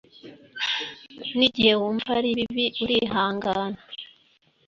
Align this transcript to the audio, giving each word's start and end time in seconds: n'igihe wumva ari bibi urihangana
n'igihe 1.37 1.71
wumva 1.79 2.09
ari 2.19 2.29
bibi 2.37 2.65
urihangana 2.83 3.79